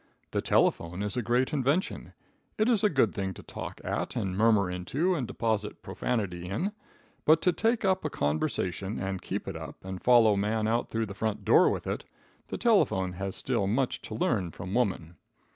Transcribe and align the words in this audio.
The 0.31 0.41
telephone 0.41 1.03
is 1.03 1.15
a 1.15 1.21
great 1.21 1.53
invention. 1.53 2.13
It 2.57 2.67
is 2.67 2.83
a 2.83 2.89
good 2.89 3.13
thing 3.13 3.35
to 3.35 3.43
talk 3.43 3.79
at, 3.83 4.15
and 4.15 4.35
murmur 4.35 4.67
into 4.67 5.13
and 5.13 5.27
deposit 5.27 5.83
profanity 5.83 6.49
in; 6.49 6.71
but 7.23 7.39
to 7.43 7.51
take 7.53 7.85
up 7.85 8.03
a 8.03 8.09
conversation, 8.09 8.97
and 8.97 9.21
keep 9.21 9.47
it 9.47 9.55
up, 9.55 9.85
and 9.85 10.01
follow 10.01 10.33
a 10.33 10.37
man 10.37 10.67
out 10.67 10.89
through 10.89 11.05
the 11.05 11.13
front 11.13 11.45
door 11.45 11.69
with 11.69 11.85
it, 11.85 12.05
the 12.47 12.57
telephone 12.57 13.13
has 13.13 13.35
still 13.35 13.67
much 13.67 14.01
to 14.01 14.15
learn 14.15 14.49
from 14.49 14.73
woman. 14.73 15.17